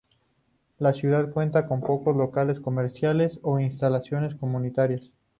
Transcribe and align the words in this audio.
La 0.79 0.93
ciudad 0.95 1.29
cuenta 1.29 1.67
con 1.67 1.81
pocos 1.81 2.15
locales 2.17 2.59
comerciales 2.59 3.39
o 3.43 3.59
instalaciones 3.59 4.33
comunitarias. 4.33 5.11